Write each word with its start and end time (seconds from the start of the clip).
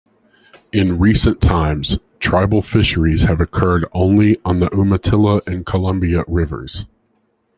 In 0.73 0.97
recent 0.97 1.41
times, 1.41 1.99
tribal 2.17 2.63
fisheries 2.63 3.25
have 3.25 3.39
occurred 3.39 3.85
only 3.93 4.39
on 4.43 4.59
the 4.59 4.75
Umatilla 4.75 5.41
and 5.45 5.63
Columbia 5.63 6.23
rivers. 6.27 6.87